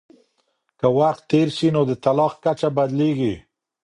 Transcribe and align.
که 0.79 0.87
وخت 0.97 1.23
تېر 1.31 1.47
سي 1.57 1.67
نو 1.75 1.81
د 1.89 1.91
طلاق 2.03 2.33
کچه 2.43 2.67
بدلیږي. 2.77 3.33